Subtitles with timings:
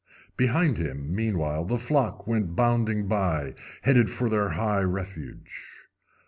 [0.35, 3.53] Behind him, meanwhile, the flock went bounding by,
[3.83, 5.55] headed for their high refuge.